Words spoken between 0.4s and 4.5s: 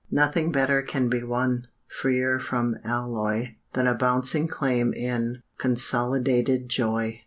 better can be won, Freer from alloy, Than a bouncing